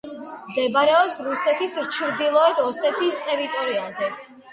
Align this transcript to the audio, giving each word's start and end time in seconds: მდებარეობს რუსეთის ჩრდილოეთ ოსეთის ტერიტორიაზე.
მდებარეობს 0.45 1.19
რუსეთის 1.27 1.75
ჩრდილოეთ 1.97 2.61
ოსეთის 2.69 3.21
ტერიტორიაზე. 3.29 4.09